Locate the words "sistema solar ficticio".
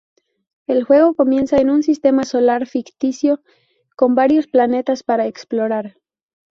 1.83-3.43